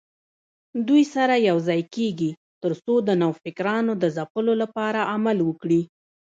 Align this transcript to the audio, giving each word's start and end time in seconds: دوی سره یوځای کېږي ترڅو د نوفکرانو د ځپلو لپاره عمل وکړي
دوی 0.87 1.03
سره 1.13 1.35
یوځای 1.49 1.81
کېږي 1.95 2.31
ترڅو 2.63 2.95
د 3.07 3.09
نوفکرانو 3.21 3.93
د 4.03 4.05
ځپلو 4.15 4.53
لپاره 4.61 5.07
عمل 5.13 5.37
وکړي 5.43 5.81